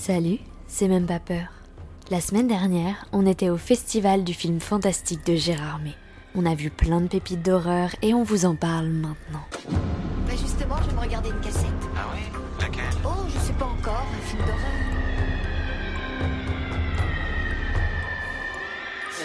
[0.00, 1.44] Salut, c'est même pas peur.
[2.10, 5.94] La semaine dernière, on était au festival du film fantastique de Gérard May.
[6.34, 9.44] On a vu plein de pépites d'horreur et on vous en parle maintenant.
[9.68, 11.66] Bah justement, je vais me regarder une cassette.
[11.94, 12.22] Ah oui
[12.58, 12.82] Laquelle?
[13.04, 14.60] Oh, je sais pas encore, un film d'horreur.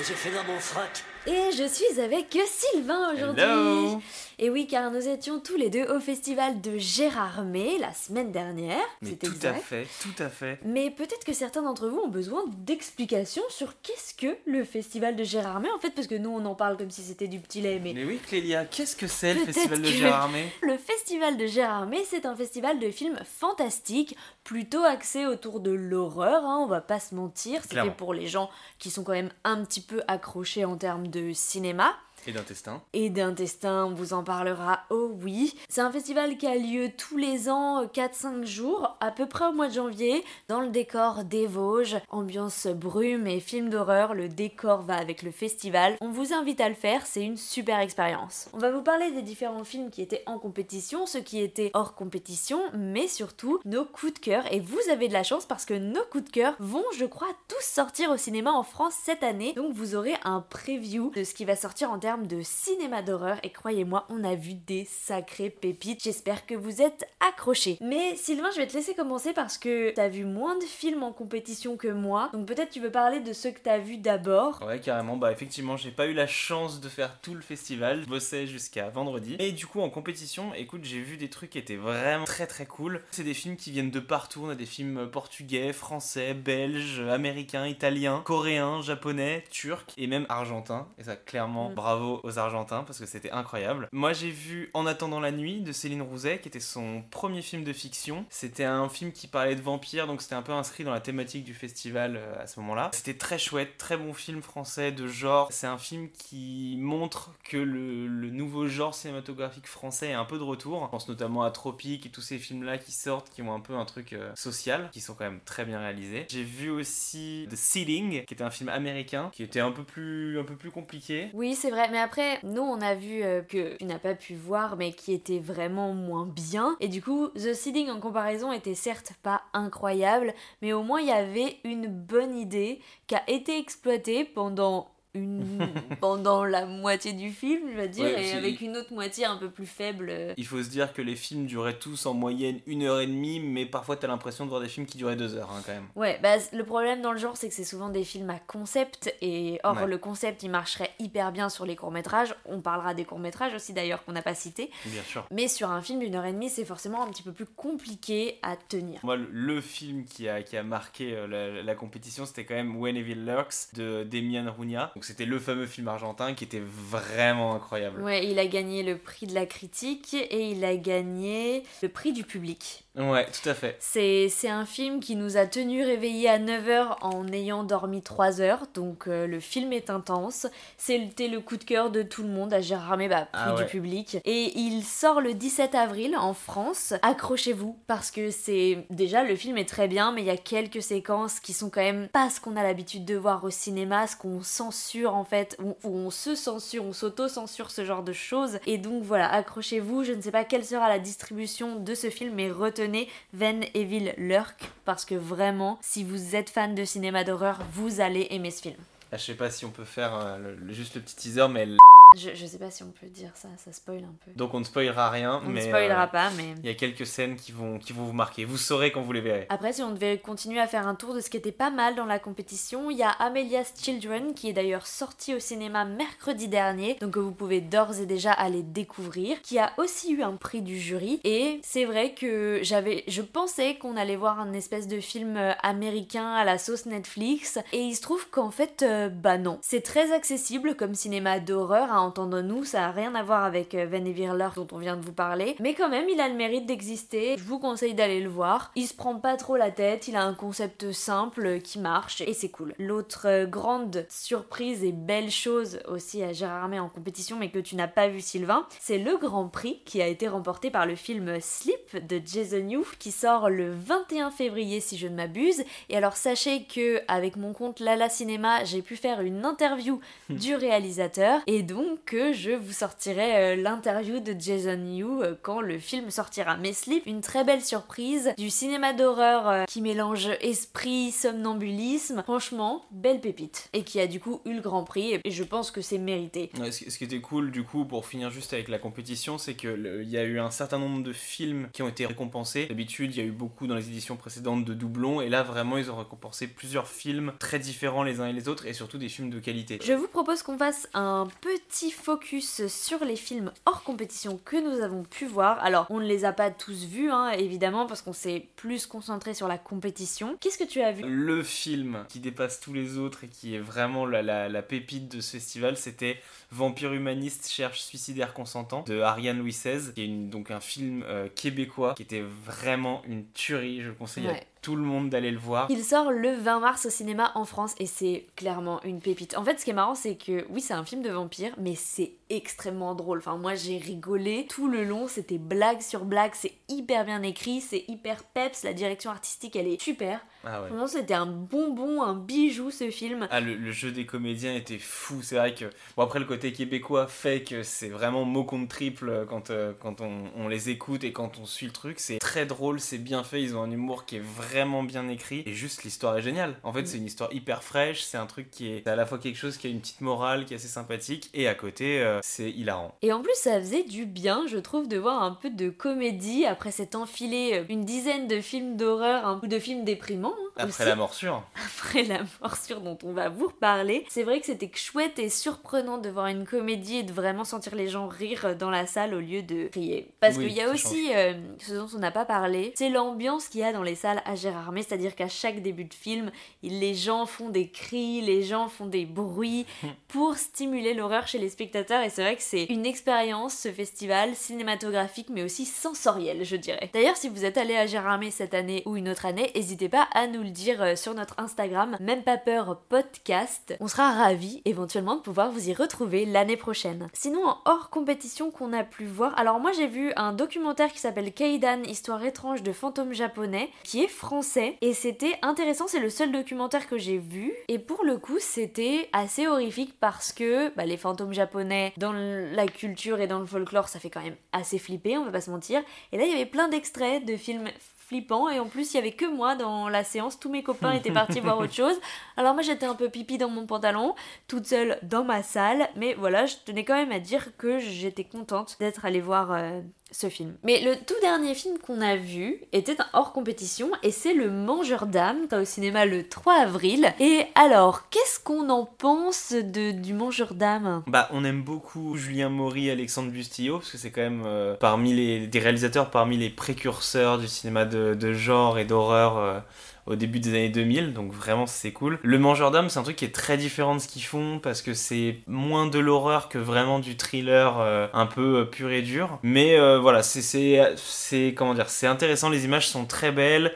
[0.05, 1.05] J'ai fait dans mon frac.
[1.27, 4.05] Et je suis avec Sylvain aujourd'hui.
[4.37, 8.31] Et oui, car nous étions tous les deux au festival de Gérard May la semaine
[8.31, 8.83] dernière.
[9.01, 9.55] Mais tout exact.
[9.57, 10.59] à fait, tout à fait.
[10.65, 15.23] Mais peut-être que certains d'entre vous ont besoin d'explications sur qu'est-ce que le festival de
[15.23, 17.61] Gérard May en fait, parce que nous on en parle comme si c'était du petit
[17.61, 20.51] lait, mais Mais oui, Clélia, qu'est-ce que c'est le festival de Gérard May?
[20.61, 25.71] Le Festival de Gérard May, c'est un festival de films fantastiques, plutôt axé autour de
[25.71, 27.61] l'horreur, hein, on va pas se mentir.
[27.67, 28.49] C'est fait pour les gens
[28.79, 31.95] qui sont quand même un petit peu accrochés en termes de cinéma.
[32.27, 32.81] Et d'intestin.
[32.93, 35.53] Et d'intestin, on vous en parlera, oh oui.
[35.69, 39.45] C'est un festival qui a lieu tous les ans, euh, 4-5 jours, à peu près
[39.45, 41.97] au mois de janvier, dans le décor des Vosges.
[42.09, 45.97] Ambiance brume et film d'horreur, le décor va avec le festival.
[46.01, 48.49] On vous invite à le faire, c'est une super expérience.
[48.53, 51.93] On va vous parler des différents films qui étaient en compétition, ceux qui étaient hors
[51.93, 54.51] compétition, mais surtout nos coups de cœur.
[54.51, 57.27] Et vous avez de la chance parce que nos coups de cœur vont, je crois,
[57.47, 59.53] tous sortir au cinéma en France cette année.
[59.53, 63.37] Donc vous aurez un preview de ce qui va sortir en termes de cinéma d'horreur.
[63.43, 66.03] Et croyez-moi, on a vu des sacrées pépites.
[66.03, 67.77] J'espère que vous êtes accrochés.
[67.81, 71.11] Mais Sylvain, je vais te laisser commencer parce que t'as vu moins de films en
[71.11, 72.29] compétition que moi.
[72.33, 74.61] Donc peut-être tu veux parler de ceux que t'as vus d'abord.
[74.65, 75.17] Ouais, carrément.
[75.17, 78.01] Bah, effectivement, j'ai pas eu la chance de faire tout le festival.
[78.03, 79.35] Je bossais jusqu'à vendredi.
[79.39, 82.65] Et du coup, en compétition, écoute, j'ai vu des trucs qui étaient vraiment très très
[82.65, 83.01] cool.
[83.11, 84.41] C'est des films qui viennent de partout.
[84.45, 90.87] On a des films portugais, français, belges, américains, italiens, coréens, japonais, turcs et même argentins.
[90.97, 91.73] Et ça, clairement, Mm.
[91.75, 93.89] bravo aux Argentins parce que c'était incroyable.
[93.91, 97.63] Moi, j'ai vu En attendant la nuit de Céline Rouzet, qui était son premier film
[97.63, 98.25] de fiction.
[98.29, 101.43] C'était un film qui parlait de vampires, donc c'était un peu inscrit dans la thématique
[101.43, 102.91] du festival euh, à ce moment-là.
[102.93, 105.47] C'était très chouette, très bon film français de genre.
[105.51, 110.43] C'est un film qui montre que le, nouveau genre cinématographique français est un peu de
[110.43, 110.83] retour.
[110.85, 113.75] Je pense notamment à Tropique et tous ces films-là qui sortent, qui ont un peu
[113.75, 116.25] un truc euh, social, qui sont quand même très bien réalisés.
[116.29, 120.39] J'ai vu aussi The Sealing, qui était un film américain, qui était un peu plus,
[120.39, 121.29] un peu plus compliqué.
[121.33, 124.35] Oui, c'est vrai, mais après, nous on a vu euh, que tu n'as pas pu
[124.35, 126.75] voir, mais qui était vraiment moins bien.
[126.81, 131.07] Et du coup, The Seeding en comparaison était certes pas incroyable, mais au moins il
[131.07, 135.59] y avait une bonne idée qui a été exploitée pendant une
[136.01, 139.37] pendant la moitié du film, je veux dire, Ouais, et avec une autre moitié un
[139.37, 140.13] peu plus faible.
[140.37, 143.39] Il faut se dire que les films duraient tous en moyenne une heure et demie,
[143.39, 145.87] mais parfois t'as l'impression de voir des films qui duraient deux heures hein, quand même.
[145.95, 149.13] Ouais, bah le problème dans le genre, c'est que c'est souvent des films à concept,
[149.21, 149.87] et or Ouais.
[149.87, 152.35] le concept il marcherait hyper bien sur les courts-métrages.
[152.45, 154.69] On parlera des courts-métrages aussi d'ailleurs qu'on n'a pas cité.
[154.85, 155.25] Bien sûr.
[155.31, 158.39] Mais sur un film d'une heure et demie, c'est forcément un petit peu plus compliqué
[158.41, 158.99] à tenir.
[159.03, 162.75] Moi, le- film qui a, qui a marqué euh, la, la compétition, c'était quand même
[162.75, 164.91] When Evil Lurks de Demian Runia.
[164.95, 168.01] Donc c'était le fameux film argentin qui était vraiment incroyable.
[168.01, 172.11] Ouais, il a gagné le prix de la critique et il a gagné le prix
[172.13, 172.83] du public.
[172.95, 173.75] Ouais, tout à fait.
[173.79, 178.39] C'est c'est un film qui nous a tenus réveillés à 9h en ayant dormi 3
[178.39, 180.47] heures, donc euh, le film est intense.
[180.77, 183.55] C'était le coup de cœur de tout le monde à Gérard May, bah, prix Ah
[183.55, 183.63] ouais.
[183.63, 184.17] du public.
[184.23, 186.93] Et il sort le 17 avril en France.
[187.01, 188.85] Accrochez-vous, parce que c'est...
[188.89, 191.81] Déjà, le film est très bien, mais il y a quelques séquences qui sont quand
[191.81, 195.57] même pas ce qu'on a l'habitude de voir au cinéma, ce qu'on censure en fait,
[195.61, 198.59] où, on se censure, on s'auto-censure ce genre de choses.
[198.65, 202.35] Et donc voilà, accrochez-vous, je ne sais pas quelle sera la distribution de ce film,
[202.35, 207.59] mais retenez Ven Evil Lurk, parce que vraiment, si vous êtes fan de cinéma d'horreur,
[207.73, 208.77] vous allez aimer ce film.
[209.11, 210.37] Je sais pas si on peut faire
[210.69, 211.67] juste le petit teaser, mais
[212.15, 214.31] Je, je sais pas si on peut dire ça, ça spoil un peu.
[214.35, 215.41] donc on ne spoilera rien.
[215.43, 216.55] On ne mais spoilera euh, pas, mais...
[216.63, 218.45] Il y a quelques scènes qui vont, qui vont vous marquer.
[218.45, 219.45] Vous saurez quand vous les verrez.
[219.49, 221.95] Après, si on devait continuer à faire un tour de ce qui était pas mal
[221.95, 226.47] dans la compétition, il y a Amelia's Children qui est d'ailleurs sorti au cinéma mercredi
[226.47, 230.35] dernier, donc que vous pouvez d'ores et déjà aller découvrir, qui a aussi eu un
[230.35, 231.19] prix du jury.
[231.23, 235.53] Et c'est vrai que j'avais, je pensais qu'on allait voir un espèce de film euh,
[235.63, 239.59] américain à la sauce Netflix, et il se trouve qu'en fait, euh, bah non.
[239.61, 243.85] C'est très accessible comme cinéma d'horreur, à entendre-nous, ça a rien à voir avec euh,
[243.85, 246.65] Van Everler dont on vient de vous parler, mais quand même, il a le mérite
[246.65, 247.35] d'exister.
[247.37, 248.71] Je vous conseille d'aller le voir.
[248.75, 252.33] Il se prend pas trop la tête, il a un concept simple qui marche et
[252.33, 252.73] c'est cool.
[252.79, 257.59] L'autre euh, grande surprise et belle chose aussi à Gérard May en compétition, mais que
[257.59, 260.95] tu n'as pas vu Sylvain, c'est le Grand Prix qui a été remporté par le
[260.95, 265.63] film Sleep de Jason Yu qui sort le 21 février si je ne m'abuse.
[265.89, 269.99] Et alors sachez que avec mon compte Lala Cinéma, j'ai pu faire une interview
[270.29, 275.35] du réalisateur et donc donc que je vous sortirai euh, l'interview de Jason Yu euh,
[275.41, 276.57] quand le film sortira.
[276.57, 282.85] Mais Sleep, une très belle surprise, du cinéma d'horreur euh, qui mélange esprit, somnambulisme, franchement,
[282.91, 283.69] belle pépite.
[283.73, 286.49] Et qui a du coup eu le grand prix, et je pense que c'est mérité.
[286.59, 289.67] Ouais, ce, qui était cool du coup pour finir juste avec la compétition, c'est que
[289.67, 292.65] le- il y a eu un certain nombre de films qui ont été récompensés.
[292.67, 295.77] D'habitude, il y a eu beaucoup dans les éditions précédentes de doublons, et là vraiment
[295.77, 299.09] ils ont récompensé plusieurs films très différents les uns et les autres, et surtout des
[299.09, 299.79] films de qualité.
[299.83, 304.81] Je vous propose qu'on fasse un petit focus sur les films hors compétition que nous
[304.83, 305.59] avons pu voir.
[305.63, 309.33] Alors, on ne les a pas tous vus, hein, évidemment, parce qu'on s'est plus concentré
[309.33, 310.37] sur la compétition.
[310.39, 311.03] Qu'est-ce que tu as vu?
[311.05, 315.09] Le film qui dépasse tous les autres et qui est vraiment la, la- la pépite
[315.15, 316.19] de ce festival, c'était
[316.51, 321.03] Vampire humaniste cherche suicidaire consentant de Ariane Louis XVI, qui est une- donc un film
[321.07, 323.81] euh, québécois qui était vraiment une tuerie.
[323.81, 324.33] Je le conseille à.
[324.65, 325.67] Tout le monde d'aller le voir.
[325.69, 329.37] Il sort le 20 mars au cinéma en France et c'est clairement une pépite.
[329.37, 331.75] En fait, ce qui est marrant, c'est que oui, c'est un film de vampire, mais
[331.75, 333.19] c'est extrêmement drôle.
[333.19, 335.07] Enfin, moi, j'ai rigolé tout le long.
[335.07, 336.31] C'était blague sur blague.
[336.33, 338.63] C'est hyper bien écrit, c'est hyper peps.
[338.63, 340.19] La direction artistique, elle est super.
[340.43, 340.69] Ah ouais.
[340.69, 343.27] Vraiment, c'était un bonbon, un bijou ce film.
[343.31, 345.21] Ah, le, le jeu des comédiens était fou.
[345.23, 345.65] C'est vrai que,
[345.97, 350.01] bon, après, le côté québécois fait que c'est vraiment mot contre triple quand, euh, quand
[350.01, 351.99] on, on les écoute et quand on suit le truc.
[351.99, 353.41] C'est très drôle, c'est bien fait.
[353.41, 355.43] Ils ont un humour qui est vraiment bien écrit.
[355.45, 356.55] Et juste, l'histoire est géniale.
[356.63, 356.85] En fait, Mm.
[356.85, 358.03] c'est une histoire hyper fraîche.
[358.03, 360.45] C'est un truc qui est à la fois quelque chose qui a une petite morale,
[360.45, 361.29] qui est assez sympathique.
[361.33, 362.93] Et à côté, euh, hilarant.
[363.01, 366.45] Et en plus, ça faisait du bien, je trouve, de voir un peu de comédie
[366.45, 370.35] après s'être enfilé euh, une dizaine de films d'horreur hein, ou de films déprimants.
[370.57, 370.85] Après aussi.
[370.85, 371.43] la morsure.
[371.55, 374.05] après la morsure dont on va vous reparler.
[374.09, 377.75] C'est vrai que c'était chouette et surprenant de voir une comédie et de vraiment sentir
[377.75, 380.11] les gens rire dans la salle au lieu de crier.
[380.19, 383.47] Parce Oui, qu'il y a aussi euh, ce dont on n'a pas parlé, c'est l'ambiance
[383.47, 386.31] qu'il y a dans les salles à Gérardmer, c'est-à-dire qu'à chaque début de film,
[386.63, 389.65] il- les gens font des cris, les gens font des bruits
[390.07, 394.35] pour stimuler l'horreur chez les spectateurs et c'est vrai que c'est une expérience ce festival
[394.35, 396.89] cinématographique mais aussi sensorielle je dirais.
[396.93, 400.07] D'ailleurs si vous êtes allé à Gérardmer cette année ou une autre année, n'hésitez pas
[400.13, 403.75] à nous le dire euh, sur notre Instagram, même pas peur podcast.
[403.79, 407.07] On sera ravis éventuellement de pouvoir vous y retrouver l'année prochaine.
[407.13, 410.99] Sinon en hors compétition qu'on a pu voir, alors moi j'ai vu un documentaire qui
[410.99, 416.09] s'appelle Keidan, histoire étrange de fantômes japonais, qui est français et c'était intéressant, c'est le
[416.09, 420.85] seul documentaire que j'ai vu et pour le coup c'était assez horrifique parce que bah,
[420.85, 424.77] les fantômes japonais dans la culture et dans le folklore ça fait quand même assez
[424.77, 425.81] flipper, on va pas se mentir.
[426.11, 427.69] Et là il y avait plein d'extraits de films
[428.07, 430.91] flippants et en plus il y avait que moi dans la séance, tous mes copains
[430.91, 431.99] étaient partis voir autre chose.
[432.37, 434.15] Alors moi j'étais un peu pipi dans mon pantalon,
[434.47, 438.23] toute seule dans ma salle, mais voilà, je tenais quand même à dire que j'étais
[438.23, 439.81] contente d'être allée voir euh,
[440.11, 440.55] ce film.
[440.63, 445.07] Mais le tout dernier film qu'on a vu était hors compétition et c'est Le Mangeur
[445.07, 447.13] d'âme, au cinéma le 3 avril.
[447.19, 451.03] Et alors, qu'est-ce qu'on en pense de, du Mangeur d'âme?
[451.07, 455.13] Bah, on aime beaucoup Julien Maury, Alexandre Bustillo, parce que c'est quand même euh, parmi
[455.13, 459.59] les des réalisateurs, parmi les précurseurs du cinéma de, de genre et d'horreur euh,
[460.05, 462.19] au début des années 2000, donc vraiment c'est cool.
[462.21, 464.81] Le Mangeur d'âme, c'est un truc qui est très différent de ce qu'ils font, parce
[464.81, 469.01] que c'est moins de l'horreur que vraiment du thriller euh, un peu euh, pur et
[469.01, 469.39] dur.
[469.41, 473.73] Mais euh, voilà, c'est comment dire, c'est intéressant, les images sont très belles.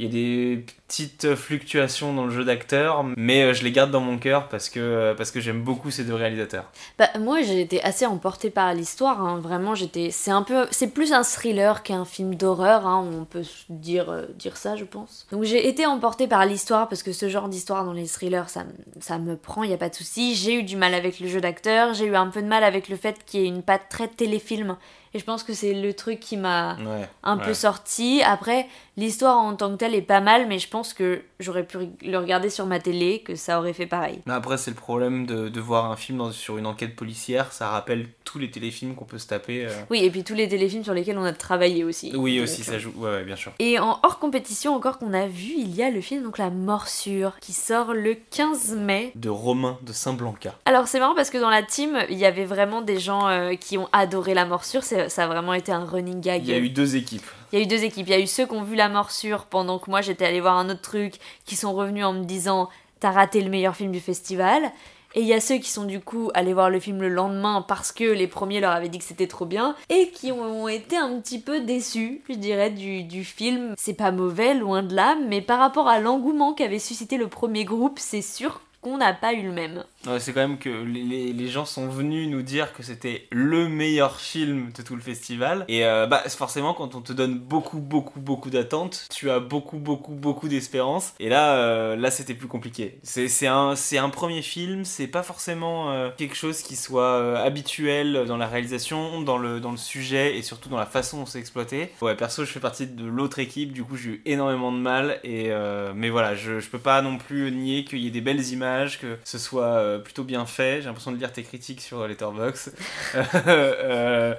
[0.00, 3.90] Il y a des petites fluctuations dans le jeu d'acteur, mais euh, je les garde
[3.90, 6.72] dans mon cœur parce que, euh, parce que j'aime beaucoup ces deux réalisateurs.
[6.98, 9.40] Bah moi j'ai été assez emportée par l'histoire, hein.
[9.40, 10.08] vraiment j'étais...
[10.10, 10.66] C'est un peu...
[10.70, 13.06] C'est plus un thriller qu'un film d'horreur, hein.
[13.12, 15.26] on peut dire, euh, dire ça je pense.
[15.32, 18.64] Donc j'ai été emportée par l'histoire parce que ce genre d'histoire dans les thrillers ça,
[19.00, 20.34] ça me prend, y a pas de souci.
[20.34, 22.88] J'ai eu du mal avec le jeu d'acteur, j'ai eu un peu de mal avec
[22.88, 24.78] le fait qu'il y ait une patte très téléfilm.
[25.12, 27.08] Et je pense que c'est le truc qui m'a Ouais.
[27.24, 27.44] un ouais.
[27.44, 28.22] peu sorti.
[28.24, 31.78] Après, l'histoire en tant que telle est pas mal, mais je pense que j'aurais pu
[32.02, 34.20] le regarder sur ma télé, que ça aurait fait pareil.
[34.26, 37.52] Mais après, c'est le problème de, de voir un film dans- sur une enquête policière.
[37.52, 39.66] Ça rappelle tous les téléfilms qu'on peut se taper.
[39.66, 39.70] euh.
[39.90, 42.12] Oui, et puis tous les téléfilms sur lesquels on a travaillé aussi.
[42.14, 42.92] Oui, Donc, aussi, ça joue.
[42.96, 43.50] Ouais, ouais, bien sûr.
[43.58, 46.50] Et en hors compétition encore qu'on a vu, il y a le film donc La
[46.50, 49.10] Morsure qui sort le 15 mai.
[49.16, 50.54] De Romain de Saint-Blanca.
[50.66, 53.54] Alors c'est marrant parce que dans la team, il y avait vraiment des gens euh,
[53.56, 56.42] qui ont adoré La Morsure, C'est- ça a vraiment été un running gag.
[56.42, 57.26] Il y a eu deux équipes.
[57.52, 58.88] Il y a eu deux équipes, il y a eu ceux qui ont vu La
[58.88, 61.14] Morsure pendant que moi j'étais allée voir un autre truc,
[61.44, 62.68] qui sont revenus en me disant
[63.00, 64.70] t'as raté le meilleur film du festival.
[65.14, 67.64] Et il y a ceux qui sont du coup allés voir le film le lendemain
[67.66, 70.96] parce que les premiers leur avaient dit que c'était trop bien et qui ont été
[70.96, 73.74] un petit peu déçus, je dirais, du, du film.
[73.76, 77.64] C'est pas mauvais, loin de là, mais par rapport à l'engouement qu'avait suscité le premier
[77.64, 79.84] groupe, c'est sûr qu'on n'a pas eu le même.
[80.06, 83.68] Ouais, c'est quand même que les, les, gens sont venus nous dire que c'était le
[83.68, 85.66] meilleur film de tout le festival.
[85.68, 89.76] Et euh, bah, forcément, quand on te donne beaucoup, beaucoup, beaucoup d'attentes, tu as beaucoup,
[89.76, 91.12] beaucoup, beaucoup d'espérance.
[91.20, 92.98] Et là, euh, là c'était plus compliqué.
[93.02, 98.38] C'est un, un premier film, c'est pas forcément euh, quelque chose qui soit habituel dans
[98.38, 101.90] la réalisation, dans le, dans le sujet et surtout dans la façon dont c'est exploité.
[102.00, 105.20] Ouais, perso, je fais partie de l'autre équipe, du coup, j'ai eu énormément de mal.
[105.24, 105.50] Et,
[105.94, 108.98] mais voilà, je, je peux pas non plus nier qu'il y ait des belles images,
[108.98, 110.80] que ce soit plutôt bien fait.
[110.80, 112.74] J'ai l'impression de lire tes critiques sur Letterboxd.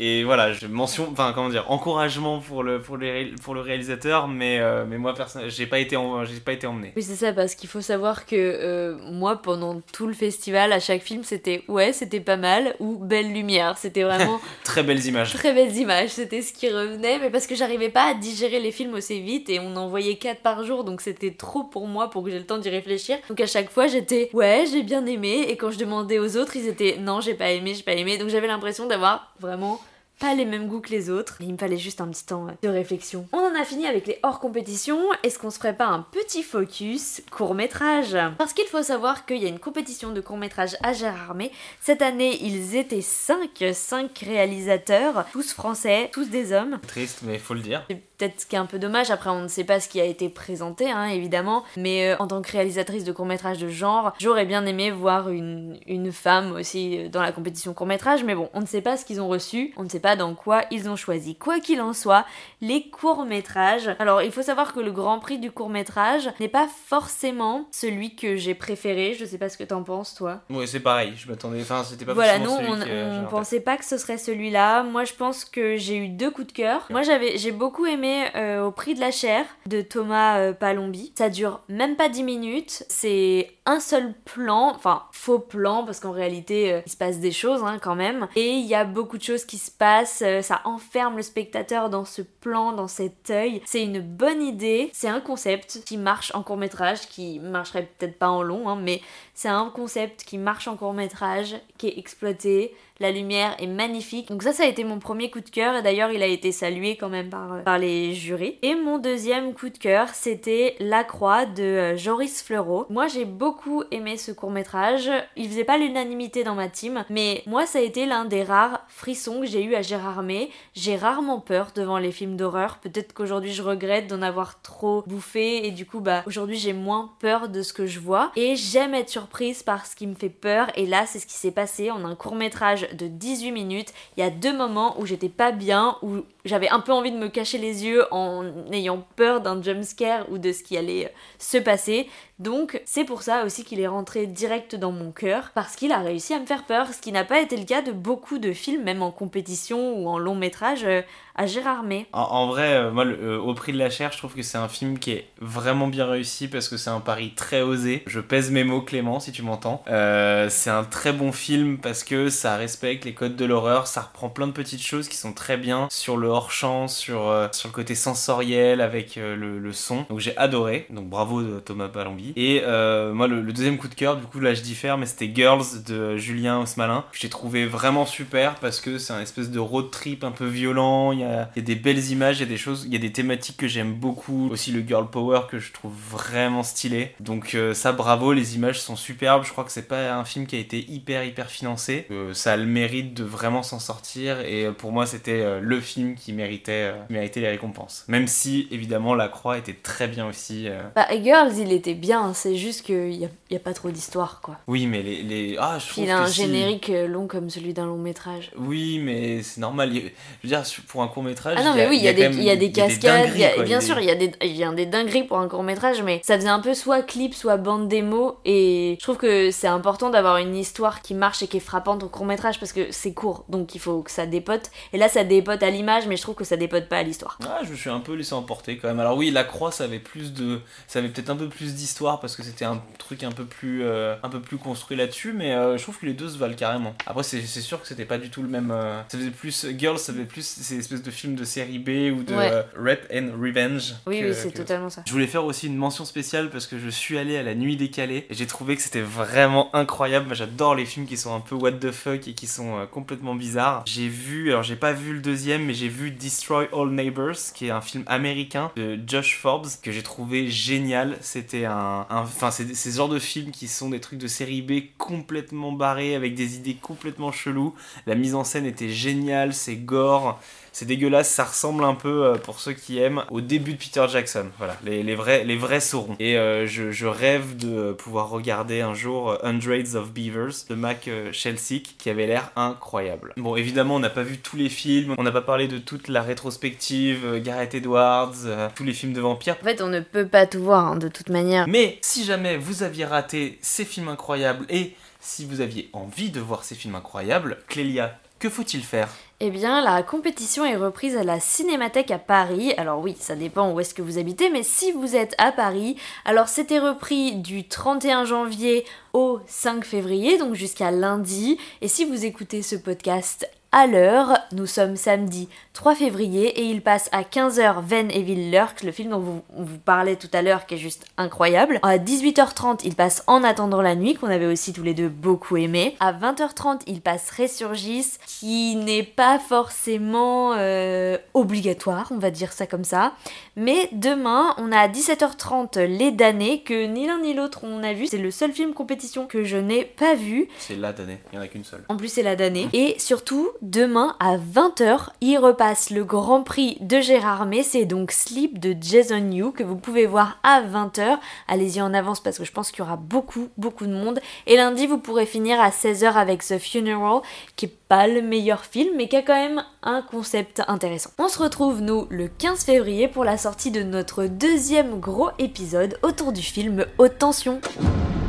[0.00, 4.28] et voilà, je mention, enfin comment dire, encouragement pour le, pour les, pour le réalisateur,
[4.28, 6.92] mais, euh, mais moi personnellement, j'ai pas, été j'ai pas été emmené.
[6.94, 10.78] Oui, c'est ça, parce qu'il faut savoir que euh, moi, pendant tout le festival, à
[10.78, 13.76] chaque film, c'était ouais, c'était pas mal, ou belle lumière.
[13.76, 14.40] C'était vraiment.
[14.62, 15.34] très belles images.
[15.34, 18.70] Très belles images, c'était ce qui revenait, mais parce que j'arrivais pas à digérer les
[18.70, 22.08] films aussi vite et on en voyait 4 par jour, donc c'était trop pour moi
[22.08, 23.18] pour que j'ai le temps d'y réfléchir.
[23.28, 26.54] Donc à chaque fois, j'étais ouais, j'ai bien aimé, et quand je demandais aux autres,
[26.54, 29.80] ils étaient non, j'ai pas aimé, j'ai pas aimé, donc j'avais l'impression d'avoir vraiment
[30.18, 31.36] pas les mêmes goûts que les autres.
[31.40, 33.26] il me fallait juste un petit temps de réflexion.
[33.32, 34.98] On en a fini avec les hors compétition.
[35.22, 39.38] Est-ce qu'on se ferait pas un petit focus court métrage Parce qu'il faut savoir qu'il
[39.38, 41.52] y a une compétition de court métrage à Gérardmer.
[41.80, 46.78] Cette année, ils étaient 5, 5 réalisateurs, tous français, tous des hommes.
[46.86, 47.84] Triste, mais il faut le dire.
[47.88, 49.10] C'est peut-être ce qui est un peu dommage.
[49.10, 51.64] Après, on ne sait pas ce qui a été présenté, hein, évidemment.
[51.76, 55.30] Mais euh, en tant que réalisatrice de court métrage de genre, j'aurais bien aimé voir
[55.30, 58.24] une, une femme aussi euh, dans la compétition court métrage.
[58.24, 59.72] Mais bon, on ne sait pas ce qu'ils ont reçu.
[59.76, 61.36] On ne sait pas dans quoi ils ont choisi.
[61.36, 62.24] Quoi qu'il en soit,
[62.60, 63.94] les courts-métrages.
[63.98, 68.36] Alors, il faut savoir que le grand prix du court-métrage n'est pas forcément celui que
[68.36, 69.14] j'ai préféré.
[69.14, 70.40] Je sais pas ce que t'en penses, toi.
[70.50, 71.12] Oui, c'est pareil.
[71.16, 71.60] Je m'attendais.
[71.62, 74.82] Enfin, c'était pas Voilà, nous, on, on pensait pas que ce serait celui-là.
[74.82, 76.86] Moi, je pense que j'ai eu deux coups de cœur.
[76.90, 81.12] Moi, j'avais, j'ai beaucoup aimé euh, Au prix de la chair de Thomas euh, Palombi.
[81.16, 82.84] Ça dure même pas 10 minutes.
[82.88, 87.32] C'est un seul plan, enfin faux plan parce qu'en réalité euh, il se passe des
[87.32, 90.42] choses hein, quand même et il y a beaucoup de choses qui se passent, euh,
[90.42, 93.62] ça enferme le spectateur dans ce plan, dans cet œil.
[93.66, 98.18] C'est une bonne idée, c'est un concept qui marche en court métrage, qui marcherait peut-être
[98.18, 99.00] pas en long, hein, mais
[99.38, 104.26] c'est un concept qui marche en court métrage, qui est exploité, la lumière est magnifique.
[104.30, 106.50] Donc ça, ça a été mon premier coup de cœur et d'ailleurs il a été
[106.50, 108.58] salué quand même par, euh, par les jurys.
[108.62, 112.86] Et mon deuxième coup de cœur, c'était La Croix de euh, Joris Fleureau.
[112.90, 115.08] Moi j'ai beaucoup aimé ce court métrage.
[115.36, 118.80] Il faisait pas l'unanimité dans ma team, mais moi ça a été l'un des rares
[118.88, 120.50] frissons que j'ai eu à Gérardmer.
[120.74, 122.78] J'ai rarement peur devant les films d'horreur.
[122.78, 127.12] Peut-être qu'aujourd'hui je regrette d'en avoir trop bouffé et du coup bah aujourd'hui j'ai moins
[127.20, 128.32] peur de ce que je vois.
[128.34, 129.27] Et j'aime être surprise
[129.64, 132.14] par ce qui me fait peur et là c'est ce qui s'est passé en un
[132.14, 133.92] court métrage de 18 minutes.
[134.16, 137.18] Il y a deux moments où j'étais pas bien, où j'avais un peu envie de
[137.18, 141.58] me cacher les yeux en ayant peur d'un jumpscare ou de ce qui allait se
[141.58, 142.08] passer.
[142.38, 145.98] Donc c'est pour ça aussi qu'il est rentré direct dans mon cœur, parce qu'il a
[145.98, 148.52] réussi à me faire peur, ce qui n'a pas été le cas de beaucoup de
[148.52, 151.02] films, même en compétition ou en long métrage, euh,
[151.34, 152.06] à Gérard May.
[152.12, 153.04] En, vrai, euh, moi,
[153.38, 156.06] au prix de la chair, je trouve que c'est un film qui est vraiment bien
[156.06, 158.02] réussi parce que c'est un pari très osé.
[158.06, 159.82] Je pèse mes mots, Clément, si tu m'entends.
[159.86, 164.28] c'est un très bon film parce que ça respecte les codes de l'horreur, ça reprend
[164.28, 167.72] plein de petites choses qui sont très bien sur le hors-champ, sur, euh, sur le
[167.74, 170.06] côté sensoriel avec euh, le, son.
[170.08, 170.86] Donc j'ai adoré.
[170.90, 172.27] Donc bravo Thomas Palombi.
[172.36, 175.30] Et euh, moi, le, deuxième coup de cœur, du coup, là je diffère, mais c'était
[175.34, 177.04] Girls de Julien Osmalin.
[177.12, 181.12] J'ai trouvé vraiment super parce que c'est un espèce de road trip un peu violent.
[181.12, 182.96] Il y a, y a, des belles images, il y a des choses, il y
[182.96, 184.48] a des thématiques que j'aime beaucoup.
[184.50, 187.14] Aussi le girl power que je trouve vraiment stylé.
[187.20, 189.44] Donc ça, bravo, les images sont superbes.
[189.44, 192.06] Je crois que c'est pas un film qui a été hyper hyper financé.
[192.32, 194.40] ça a le mérite de vraiment s'en sortir.
[194.40, 198.04] Et pour moi, c'était le film qui méritait, euh, méritait les récompenses.
[198.08, 200.68] Même si, évidemment, La Croix était très bien aussi.
[200.68, 200.82] Euh.
[200.94, 204.40] Bah, Girls, il était bien, c'est juste qu'il n'y a, y a, pas trop d'histoire,
[204.42, 204.56] quoi.
[204.66, 205.22] Oui, mais les...
[205.22, 205.56] les...
[205.58, 208.50] Ah, je trouve Il a un générique euh, long comme celui d'un long métrage.
[208.56, 209.92] Oui, mais c'est normal.
[209.92, 211.56] Je veux dire, pour un court métrage...
[211.58, 213.32] Ah non, mais oui, il y, a, des, y a des cascades,
[213.64, 216.20] bien sûr, il y, a des, y a des dingueries pour un court métrage, mais
[216.24, 220.10] ça faisait un peu soit clip, soit bande démo, et je trouve que c'est important
[220.10, 223.12] d'avoir une histoire qui marche et qui est frappante au court métrage, parce que c'est
[223.12, 224.70] court, donc il faut que ça dépote.
[224.92, 227.38] Et là, ça dépote à l'image, mais je trouve que ça dépote pas à l'histoire.
[227.44, 229.00] Ah, je me suis un peu laissé emporter quand même.
[229.00, 232.07] Alors oui, la croix, ça avait plus de, ça avait peut-être un peu plus d'histoire
[232.16, 235.52] parce que c'était un truc un peu plus, euh, un peu plus construit là-dessus, mais
[235.54, 236.94] euh, je trouve que les deux se valent carrément.
[237.06, 238.70] Après, c'est sûr que c'était pas du tout le même.
[238.72, 241.78] Euh, ça faisait plus Girls, ça faisait plus ces espèces espèce de film de série
[241.78, 241.88] B
[242.18, 242.50] ou de Ouais.
[242.50, 243.94] euh, Rep and Revenge.
[244.06, 245.02] Oui, que- oui, c'est que- totalement ça.
[245.06, 247.76] Je voulais faire aussi une mention spéciale parce que je suis allé à la nuit
[247.76, 250.34] décalée et j'ai trouvé que c'était vraiment incroyable.
[250.34, 253.34] J'adore les films qui sont un peu what the fuck et qui sont euh, complètement
[253.34, 253.82] bizarres.
[253.86, 257.66] J'ai vu, alors j'ai pas vu le deuxième, mais j'ai vu Destroy All Neighbors qui
[257.66, 261.16] est un film américain de Josh Forbes que j'ai trouvé génial.
[261.20, 261.97] C'était un.
[262.10, 265.72] Enfin, c'est c'est ce genre de films qui sont des trucs de série B complètement
[265.72, 267.74] barrés avec des idées complètement cheloues.
[268.06, 270.40] La mise en scène était géniale, c'est gore.
[270.78, 274.06] C'est dégueulasse, ça ressemble un peu, euh, pour ceux qui aiment, au début de Peter
[274.08, 274.46] Jackson.
[274.58, 276.14] Voilà, les, les vrais, les vrais sauront.
[276.20, 280.76] Et euh, je, je rêve de pouvoir regarder un jour euh, Hundreds of Beavers de
[280.76, 283.32] Mac Shelsik, qui avait l'air incroyable.
[283.38, 286.06] Bon, évidemment, on n'a pas vu tous les films, on n'a pas parlé de toute
[286.06, 289.56] la rétrospective, Gareth Edwards, euh, tous les films de vampires.
[289.60, 291.66] En fait, on ne peut pas tout voir, hein, de toute manière.
[291.66, 296.38] Mais si jamais vous aviez raté ces films incroyables et si vous aviez envie de
[296.38, 299.08] voir ces films incroyables, Clélia, que faut-il faire?
[299.40, 302.72] Eh bien, la compétition est reprise à la Cinémathèque à Paris.
[302.76, 305.96] Alors oui, ça dépend où est-ce que vous habitez, mais si vous êtes à Paris,
[306.24, 311.56] alors c'était repris du 31 janvier au 5 février, donc jusqu'à lundi.
[311.82, 316.80] Et si vous écoutez ce podcast à l'heure, nous sommes samedi 3 février et il
[316.80, 320.42] passe à 15h Ven et Lurk, le film dont vous, on vous parlait tout à
[320.42, 321.78] l'heure qui est juste incroyable.
[321.82, 325.56] À 18h30, il passe En attendant la nuit, qu'on avait aussi tous les deux beaucoup
[325.56, 325.96] aimé.
[326.00, 332.66] À 20h30, il passe Résurgis, qui n'est pas forcément euh, obligatoire, on va dire ça
[332.66, 333.12] comme ça.
[333.54, 337.92] Mais demain, on a à 17h30 Les damnés, que ni l'un ni l'autre on a
[337.92, 338.06] vu.
[338.06, 340.48] C'est le seul film compétition que je n'ai pas vu.
[340.58, 341.84] C'est la d'année, il n'y en a qu'une seule.
[341.88, 342.68] En plus, c'est la damnée.
[342.72, 347.62] Et surtout, demain à 20h, il repasse le Grand Prix de Gérard May.
[347.62, 351.18] C'est donc Sleep de Jason Yu que vous pouvez voir à 20h.
[351.46, 354.20] Allez-y en avance parce que je pense qu'il y aura beaucoup, beaucoup de monde.
[354.46, 357.22] Et lundi, vous pourrez finir à 16h avec The Funeral,
[357.56, 361.10] qui est pas le meilleur film, mais qui a quand même un concept intéressant.
[361.18, 365.98] On se retrouve, nous, le 15 février pour la sortie de notre deuxième gros épisode
[366.02, 367.60] autour du film Haute Tension.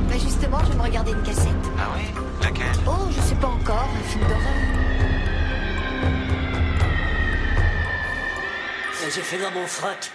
[0.10, 1.50] Bah justement, je vais me regarder une cassette.
[1.78, 2.04] Ah oui?
[2.42, 2.66] Laquelle?
[2.88, 4.59] Oh, je sais pas encore, un film d'horreur.
[9.12, 10.12] J'ai fait dans mon frac.